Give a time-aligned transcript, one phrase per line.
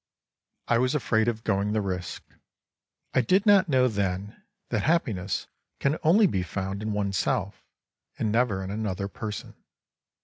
[0.67, 2.23] I was afraid of going the risk.
[3.13, 5.45] I did not know then that happiness
[5.79, 7.63] can only be found in oneself
[8.17, 9.53] and never in another person.